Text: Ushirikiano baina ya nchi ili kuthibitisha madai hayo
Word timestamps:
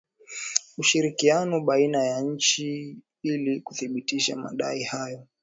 Ushirikiano 0.77 1.61
baina 1.61 2.03
ya 2.03 2.21
nchi 2.21 2.97
ili 3.23 3.61
kuthibitisha 3.61 4.35
madai 4.35 4.83
hayo 4.83 5.27